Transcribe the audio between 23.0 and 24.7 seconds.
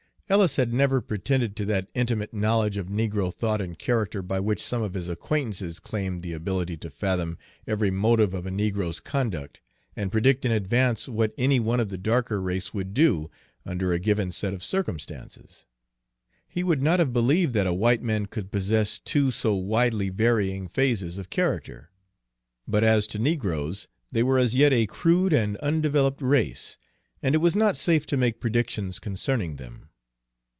to negroes, they were as